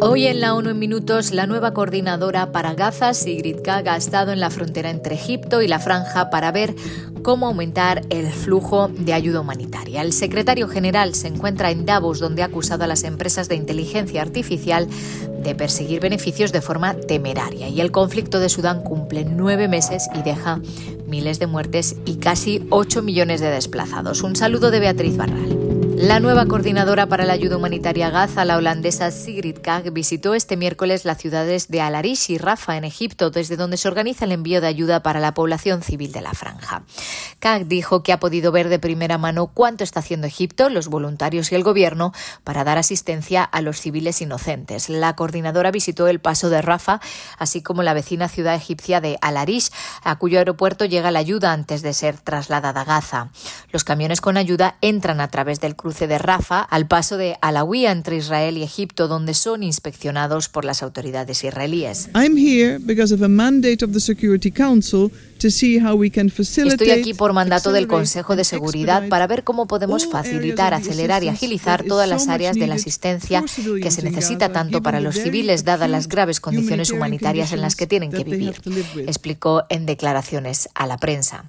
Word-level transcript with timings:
Hoy 0.00 0.28
en 0.28 0.38
la 0.38 0.54
ONU 0.54 0.70
en 0.70 0.78
Minutos, 0.78 1.32
la 1.32 1.48
nueva 1.48 1.74
coordinadora 1.74 2.52
para 2.52 2.74
Gaza, 2.74 3.14
Sigrid 3.14 3.62
Kaag, 3.64 3.88
ha 3.88 3.96
estado 3.96 4.30
en 4.30 4.38
la 4.38 4.48
frontera 4.48 4.90
entre 4.90 5.16
Egipto 5.16 5.60
y 5.60 5.66
la 5.66 5.80
Franja 5.80 6.30
para 6.30 6.52
ver 6.52 6.76
cómo 7.24 7.48
aumentar 7.48 8.02
el 8.08 8.30
flujo 8.30 8.88
de 8.88 9.12
ayuda 9.12 9.40
humanitaria. 9.40 10.02
El 10.02 10.12
secretario 10.12 10.68
general 10.68 11.16
se 11.16 11.26
encuentra 11.26 11.72
en 11.72 11.84
Davos, 11.84 12.20
donde 12.20 12.42
ha 12.42 12.46
acusado 12.46 12.84
a 12.84 12.86
las 12.86 13.02
empresas 13.02 13.48
de 13.48 13.56
inteligencia 13.56 14.22
artificial 14.22 14.86
de 15.42 15.54
perseguir 15.56 15.98
beneficios 15.98 16.52
de 16.52 16.60
forma 16.60 16.94
temeraria. 16.94 17.68
Y 17.68 17.80
el 17.80 17.90
conflicto 17.90 18.38
de 18.38 18.50
Sudán 18.50 18.84
cumple 18.84 19.24
nueve 19.24 19.66
meses 19.66 20.08
y 20.14 20.22
deja 20.22 20.60
miles 21.08 21.40
de 21.40 21.48
muertes 21.48 21.96
y 22.04 22.18
casi 22.18 22.64
8 22.70 23.02
millones 23.02 23.40
de 23.40 23.50
desplazados. 23.50 24.22
Un 24.22 24.36
saludo 24.36 24.70
de 24.70 24.78
Beatriz 24.78 25.16
Barral. 25.16 25.47
La 26.00 26.20
nueva 26.20 26.46
coordinadora 26.46 27.08
para 27.08 27.24
la 27.24 27.32
ayuda 27.32 27.56
humanitaria 27.56 28.08
Gaza, 28.08 28.44
la 28.44 28.56
holandesa 28.56 29.10
Sigrid 29.10 29.58
Kaag, 29.60 29.90
visitó 29.92 30.34
este 30.34 30.56
miércoles 30.56 31.04
las 31.04 31.18
ciudades 31.18 31.66
de 31.66 31.80
Al-Arish 31.80 32.30
y 32.30 32.38
Rafa, 32.38 32.76
en 32.76 32.84
Egipto, 32.84 33.30
desde 33.30 33.56
donde 33.56 33.76
se 33.76 33.88
organiza 33.88 34.24
el 34.24 34.30
envío 34.30 34.60
de 34.60 34.68
ayuda 34.68 35.02
para 35.02 35.18
la 35.18 35.34
población 35.34 35.82
civil 35.82 36.12
de 36.12 36.20
la 36.20 36.34
franja. 36.34 36.84
Kaag 37.40 37.66
dijo 37.66 38.04
que 38.04 38.12
ha 38.12 38.20
podido 38.20 38.52
ver 38.52 38.68
de 38.68 38.78
primera 38.78 39.18
mano 39.18 39.48
cuánto 39.48 39.82
está 39.82 39.98
haciendo 39.98 40.28
Egipto, 40.28 40.68
los 40.70 40.86
voluntarios 40.86 41.50
y 41.50 41.56
el 41.56 41.64
gobierno 41.64 42.12
para 42.44 42.62
dar 42.62 42.78
asistencia 42.78 43.42
a 43.42 43.60
los 43.60 43.80
civiles 43.80 44.22
inocentes. 44.22 44.88
La 44.88 45.16
coordinadora 45.16 45.72
visitó 45.72 46.06
el 46.06 46.20
paso 46.20 46.48
de 46.48 46.62
Rafa, 46.62 47.00
así 47.38 47.60
como 47.60 47.82
la 47.82 47.92
vecina 47.92 48.28
ciudad 48.28 48.54
egipcia 48.54 49.00
de 49.00 49.18
Al-Arish, 49.20 49.70
a 50.04 50.14
cuyo 50.16 50.38
aeropuerto 50.38 50.84
llega 50.84 51.10
la 51.10 51.18
ayuda 51.18 51.52
antes 51.52 51.82
de 51.82 51.92
ser 51.92 52.18
trasladada 52.18 52.82
a 52.82 52.84
Gaza. 52.84 53.30
Los 53.70 53.84
camiones 53.84 54.22
con 54.22 54.38
ayuda 54.38 54.76
entran 54.80 55.20
a 55.20 55.28
través 55.28 55.60
del 55.60 55.76
cruce 55.76 56.06
de 56.06 56.16
Rafa 56.16 56.60
al 56.62 56.86
paso 56.86 57.18
de 57.18 57.36
Alawiya 57.42 57.92
entre 57.92 58.16
Israel 58.16 58.56
y 58.56 58.62
Egipto, 58.62 59.08
donde 59.08 59.34
son 59.34 59.62
inspeccionados 59.62 60.48
por 60.48 60.64
las 60.64 60.82
autoridades 60.82 61.44
israelíes. 61.44 62.08
Estoy 66.72 66.90
aquí 66.90 67.14
por 67.14 67.32
mandato 67.32 67.70
del 67.72 67.86
Consejo 67.86 68.36
de 68.36 68.44
Seguridad 68.44 69.08
para 69.08 69.26
ver 69.26 69.44
cómo 69.44 69.66
podemos 69.66 70.06
facilitar, 70.06 70.72
acelerar 70.72 71.22
y 71.22 71.28
agilizar 71.28 71.84
todas 71.84 72.08
las 72.08 72.28
áreas 72.28 72.56
de 72.56 72.66
la 72.66 72.76
asistencia 72.76 73.44
que 73.82 73.90
se 73.90 74.02
necesita 74.02 74.50
tanto 74.50 74.82
para 74.82 75.00
los 75.00 75.16
civiles, 75.16 75.64
dadas 75.64 75.90
las 75.90 76.08
graves 76.08 76.40
condiciones 76.40 76.90
humanitarias 76.90 77.52
en 77.52 77.60
las 77.60 77.76
que 77.76 77.86
tienen 77.86 78.10
que 78.10 78.24
vivir, 78.24 78.60
explicó 79.06 79.64
en 79.68 79.84
declaraciones 79.84 80.70
a 80.74 80.86
la 80.86 80.96
prensa. 80.96 81.44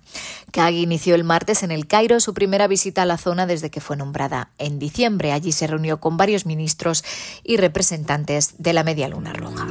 Kag 0.52 0.74
inició 0.74 1.16
el 1.16 1.24
martes 1.24 1.64
en 1.64 1.72
el 1.72 1.88
Cairo 1.88 2.09
su 2.20 2.34
primera 2.34 2.68
visita 2.68 3.04
a 3.04 3.06
la 3.06 3.18
zona 3.18 3.46
desde 3.46 3.70
que 3.70 3.82
fue 3.82 3.96
nombrada 3.96 4.50
en 4.58 4.80
diciembre. 4.80 5.32
Allí 5.32 5.52
se 5.52 5.68
reunió 5.68 6.00
con 6.00 6.18
varios 6.18 6.48
ministros 6.48 7.04
y 7.44 7.58
representantes 7.58 8.56
de 8.58 8.74
la 8.74 8.84
Media 8.84 9.08
Luna 9.08 9.34
Roja. 9.34 9.68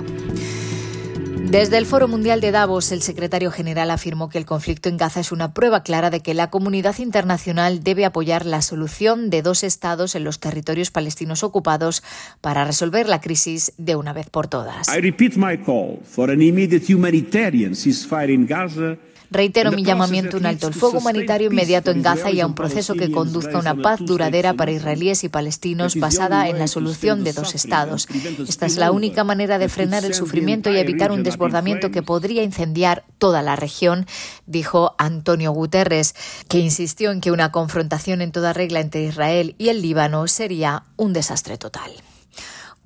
Desde 1.51 1.79
el 1.79 1.87
Foro 1.87 2.09
Mundial 2.09 2.43
de 2.43 2.51
Davos, 2.51 2.93
el 2.93 3.01
secretario 3.01 3.51
general 3.51 3.91
afirmó 3.91 4.29
que 4.29 4.37
el 4.37 4.45
conflicto 4.45 4.91
en 4.91 4.99
Gaza 4.99 5.21
es 5.21 5.33
una 5.33 5.55
prueba 5.55 5.83
clara 5.83 6.11
de 6.11 6.21
que 6.21 6.35
la 6.35 6.51
comunidad 6.51 6.99
internacional 6.99 7.83
debe 7.83 8.05
apoyar 8.05 8.45
la 8.45 8.61
solución 8.61 9.31
de 9.31 9.41
dos 9.41 9.65
estados 9.65 10.15
en 10.15 10.25
los 10.25 10.41
territorios 10.41 10.91
palestinos 10.91 11.43
ocupados 11.43 12.03
para 12.43 12.67
resolver 12.67 13.09
la 13.09 13.23
crisis 13.23 13.73
de 13.79 13.97
una 13.97 14.13
vez 14.13 14.29
por 14.29 14.47
todas. 14.47 14.89
I 14.95 15.01
repeat 15.01 15.37
my 15.37 15.57
call 15.57 16.01
for 16.05 16.31
an 16.31 16.43
immediate 16.43 16.93
humanitarian 16.93 17.75
ceasefire 17.75 18.31
in 18.31 18.47
Gaza 18.47 18.99
Reitero 19.31 19.73
mi 19.73 19.85
llamamiento 19.85 20.37
a 20.37 20.41
un 20.41 20.47
alto 20.47 20.69
el 20.69 20.75
fuego 20.75 20.99
humanitario 20.99 21.51
inmediato 21.51 21.91
en 21.91 22.03
Gaza 22.03 22.31
y 22.31 22.41
a 22.41 22.47
un 22.47 22.55
proceso 22.55 22.95
que 22.95 23.11
conduzca 23.11 23.57
a 23.57 23.61
una 23.61 23.75
paz 23.75 24.01
duradera 24.01 24.55
para 24.55 24.73
israelíes 24.73 25.23
y 25.25 25.29
palestinos 25.29 25.97
basada 25.97 26.49
en 26.49 26.59
la 26.59 26.67
solución 26.67 27.25
de 27.25 27.35
dos 27.35 27.55
estados. 27.55 28.09
Esta 28.49 28.67
es 28.67 28.77
la 28.77 28.91
única 28.91 29.25
manera 29.25 29.59
de 29.59 29.69
frenar 29.69 30.05
el 30.05 30.15
sufrimiento 30.15 30.71
y 30.71 30.79
evitar 30.79 31.13
un 31.13 31.23
desbordamiento 31.23 31.91
que 31.91 32.03
podría 32.03 32.43
incendiar 32.43 33.05
toda 33.19 33.43
la 33.43 33.57
región, 33.57 34.07
dijo 34.47 34.95
Antonio 34.97 35.53
Guterres, 35.53 36.15
que 36.49 36.59
insistió 36.59 37.11
en 37.11 37.21
que 37.21 37.31
una 37.31 37.53
confrontación 37.53 38.23
en 38.23 38.33
toda 38.33 38.53
regla 38.53 38.81
entre 38.81 39.05
Israel 39.05 39.55
y 39.59 39.69
el 39.69 39.83
Líbano 39.83 40.27
sería 40.27 40.85
un 40.97 41.13
desastre 41.13 41.59
total. 41.59 41.91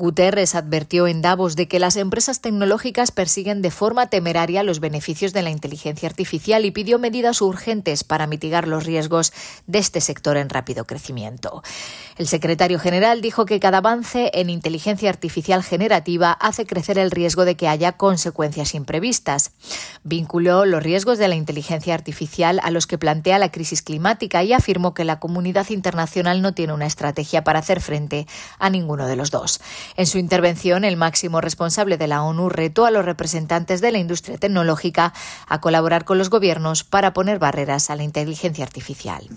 Guterres 0.03 0.57
advirtió 0.57 1.07
en 1.07 1.23
Davos 1.23 1.55
de 1.55 1.69
que 1.69 1.79
las 1.79 1.95
empresas 1.95 2.41
tecnológicas 2.41 3.13
persiguen 3.13 3.63
de 3.63 3.71
forma 3.71 4.09
temeraria 4.09 4.65
los 4.65 4.81
beneficios 4.81 5.33
de 5.33 5.43
la 5.43 5.51
inteligencia 5.51 6.09
artificial 6.09 6.65
y 6.65 6.73
pidió 6.73 6.99
medidas 6.99 7.41
urgentes 7.41 8.03
para 8.03 8.27
mitigar 8.27 8.67
los 8.67 8.85
riesgos 8.85 9.33
de 9.69 9.79
este 9.79 10.01
sector 10.01 10.39
en 10.39 10.49
rápido 10.49 10.87
crecimiento. 10.87 11.63
El 12.17 12.27
secretario 12.27 12.81
general 12.81 13.21
dijo 13.21 13.47
que 13.47 13.61
cada 13.61 13.79
avance 13.79 14.33
en 14.35 14.51
inteligencia 14.51 15.09
artificial 15.09 15.63
generativa 15.63 16.33
hace 16.33 16.67
crecer 16.67 16.99
el 16.99 17.13
riesgo 17.13 17.45
de 17.45 17.55
que 17.55 17.69
haya 17.69 17.93
consecuencias 17.93 18.75
imprevistas. 18.75 19.53
Vinculó 20.03 20.65
los 20.65 20.83
riesgos 20.83 21.19
de 21.19 21.29
la 21.29 21.37
inteligencia 21.37 21.95
artificial 21.95 22.59
a 22.65 22.73
los 22.73 22.89
que 22.89 22.99
plantea 22.99 23.39
la 23.39 23.53
crisis 23.53 23.83
climática 23.83 24.43
y 24.43 24.53
afirmó 24.53 24.95
que 24.95 25.05
la 25.05 25.21
comunidad 25.21 25.71
internacional 25.71 26.43
no 26.43 26.55
tiene 26.55 26.73
una 26.73 26.87
estrategia 26.87 27.45
para 27.45 27.61
hacer 27.61 27.81
frente 27.81 28.27
a 28.59 28.69
ninguno 28.69 29.07
de 29.07 29.15
los 29.15 29.31
dos. 29.31 29.61
En 29.97 30.07
su 30.07 30.19
intervención, 30.19 30.85
el 30.85 30.97
máximo 30.97 31.41
responsable 31.41 31.99
de 31.99 32.07
la 32.07 32.23
ONU 32.23 32.49
retó 32.49 32.87
a 32.87 32.91
los 32.91 33.05
representantes 33.05 33.81
de 33.81 33.93
la 33.93 33.99
industria 33.99 34.39
tecnológica 34.39 35.13
a 35.49 35.61
colaborar 35.61 36.05
con 36.05 36.19
los 36.19 36.31
gobiernos 36.31 36.85
para 36.85 37.13
poner 37.13 37.39
barreras 37.39 37.91
a 37.91 37.97
la 37.97 38.03
inteligencia 38.03 38.65
artificial. 38.65 39.27
Uh, 39.31 39.35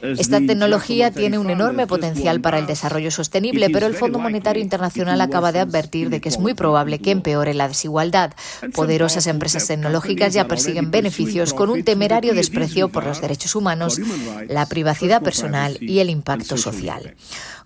Esta 0.00 0.38
tecnología 0.38 1.10
tiene 1.10 1.38
un 1.38 1.50
enorme 1.50 1.86
potencial 1.86 2.40
para 2.40 2.58
el 2.58 2.66
desarrollo 2.66 3.10
sostenible, 3.10 3.68
pero 3.68 3.86
el 3.86 3.94
Fondo 3.94 4.18
Monetario 4.18 4.62
Internacional 4.62 5.20
acaba 5.20 5.52
de 5.52 5.60
advertir 5.60 6.08
de 6.08 6.22
que 6.22 6.30
es 6.30 6.38
muy 6.38 6.54
probable 6.54 6.98
que 6.98 7.10
empeore 7.10 7.52
la 7.52 7.68
desigualdad. 7.68 8.32
Poderosas 8.74 9.26
empresas 9.26 9.66
tecnológicas 9.66 10.32
ya 10.32 10.48
persiguen 10.48 10.90
beneficios 10.90 11.52
con 11.52 11.68
un 11.68 11.84
temerario 11.84 12.32
desprecio 12.32 12.88
por 12.88 13.04
los 13.04 13.20
derechos 13.20 13.54
humanos, 13.54 14.00
la 14.48 14.64
privacidad 14.66 15.20
personal 15.20 15.76
y 15.80 15.98
el 15.98 16.08
impacto 16.08 16.56
social. 16.56 17.14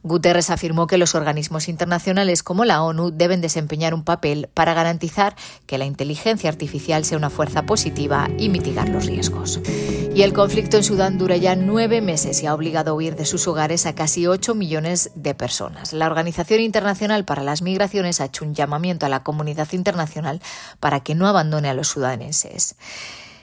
Guterres 0.03 0.51
afirmó 0.51 0.87
que 0.87 0.99
los 0.99 1.15
organismos 1.15 1.69
internacionales 1.69 2.43
como 2.43 2.65
la 2.65 2.83
ONU 2.83 3.11
deben 3.11 3.41
desempeñar 3.41 3.95
un 3.95 4.05
papel 4.05 4.49
para 4.55 4.75
garantizar 4.75 5.37
que 5.67 5.79
la 5.79 5.85
inteligencia 5.85 6.51
artificial 6.51 7.05
sea 7.05 7.19
una 7.19 7.31
fuerza 7.31 7.67
positiva 7.67 8.29
y 8.39 8.49
mitigar 8.49 8.89
los 8.89 9.07
riesgos. 9.07 9.61
Y 10.17 10.23
el 10.23 10.33
conflicto 10.33 10.79
en 10.79 10.83
Sudán 10.83 11.19
dura 11.19 11.37
ya 11.37 11.57
nueve 11.57 12.01
meses 12.01 12.43
y 12.43 12.47
ha 12.47 12.55
obligado 12.55 12.93
a 12.93 12.95
huir 12.95 13.17
de 13.17 13.27
sus 13.27 13.47
hogares 13.49 13.85
a 13.85 13.95
casi 13.95 14.27
ocho 14.27 14.55
millones 14.55 15.11
de 15.15 15.35
personas. 15.35 15.93
La 15.93 16.07
Organización 16.07 16.61
Internacional 16.61 17.27
para 17.27 17.43
las 17.43 17.61
Migraciones 17.61 18.23
ha 18.23 18.25
hecho 18.25 18.47
un 18.47 18.55
llamamiento 18.55 19.05
a 19.05 19.11
la 19.11 19.23
comunidad 19.23 19.71
internacional 19.73 20.41
para 20.81 21.01
que 21.01 21.15
no 21.15 21.29
abandone 21.29 21.69
a 21.69 21.75
los 21.75 21.89
sudaneses. 21.89 22.77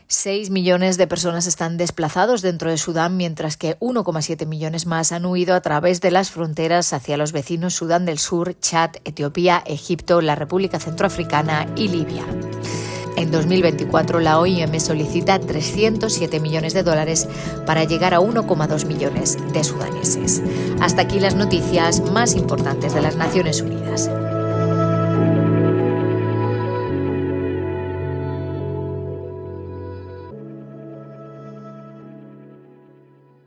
Seis 0.08 0.50
millones 0.50 0.98
de 0.98 1.06
personas 1.06 1.46
están 1.46 1.78
desplazados 1.78 2.42
dentro 2.42 2.72
de 2.72 2.80
Sudán, 2.80 3.18
mientras 3.18 3.56
que 3.56 3.78
1,7 3.78 4.48
millones 4.48 4.88
más 4.88 5.12
han 5.12 5.28
huido 5.28 5.54
a 5.54 5.62
través 5.62 6.02
de 6.02 6.10
las 6.10 6.32
fronteras 6.32 6.92
hacia 6.92 7.18
los 7.18 7.34
vecinos 7.34 7.76
Sudán 7.76 8.06
del 8.06 8.18
Sur, 8.18 8.60
Chad, 8.60 8.96
Etiopía, 9.06 9.62
Egipto, 9.68 10.22
la 10.22 10.34
República 10.34 10.80
Centroafricana 10.80 11.68
y 11.76 11.90
Libia. 11.90 12.26
En 13.24 13.32
2024, 13.32 14.20
la 14.20 14.38
OIM 14.38 14.82
solicita 14.82 15.40
307 15.40 16.42
millones 16.42 16.74
de 16.74 16.84
dólares 16.84 17.30
para 17.66 17.86
llegar 17.86 18.14
a 18.14 18.20
1,2 18.20 18.86
millones 18.86 19.38
de 19.54 19.64
sudaneses. 19.64 20.42
Hasta 20.82 21.04
aquí 21.04 21.22
las 21.22 21.34
noticias 21.34 22.02
más 22.12 22.36
importantes 22.36 22.94
de 22.94 23.02
las 23.02 23.16
Naciones 23.16 23.62
Unidas. 23.62 24.10